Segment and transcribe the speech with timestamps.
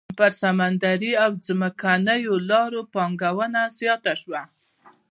[0.17, 4.41] پر سمندري او ځمکنيو لارو پانګونه زیاته شوه.